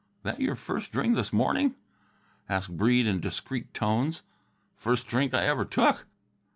[0.23, 1.75] "That your first drink s'morning?"
[2.49, 4.23] asked Breede in discreet tones.
[4.75, 6.07] "First drink I ever took.